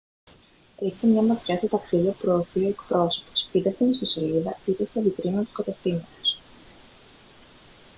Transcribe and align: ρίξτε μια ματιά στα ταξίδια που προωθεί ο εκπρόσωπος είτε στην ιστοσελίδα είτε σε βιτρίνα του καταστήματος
ρίξτε 0.79 1.07
μια 1.07 1.21
ματιά 1.21 1.57
στα 1.57 1.67
ταξίδια 1.67 2.11
που 2.11 2.17
προωθεί 2.17 2.65
ο 2.65 2.67
εκπρόσωπος 2.69 3.49
είτε 3.51 3.71
στην 3.71 3.89
ιστοσελίδα 3.91 4.57
είτε 4.65 4.87
σε 4.87 5.01
βιτρίνα 5.01 5.41
του 5.41 5.51
καταστήματος 5.51 6.39